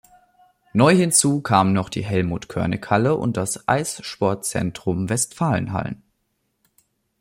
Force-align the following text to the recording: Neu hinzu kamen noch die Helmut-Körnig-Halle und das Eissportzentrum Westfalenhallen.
Neu 0.73 0.95
hinzu 0.95 1.41
kamen 1.41 1.73
noch 1.73 1.87
die 1.87 2.03
Helmut-Körnig-Halle 2.03 3.13
und 3.15 3.37
das 3.37 3.67
Eissportzentrum 3.67 5.09
Westfalenhallen. 5.09 6.01